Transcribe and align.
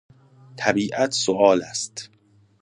طبیعت 0.57 1.11
سوال 1.13 1.61
است. 1.63 2.09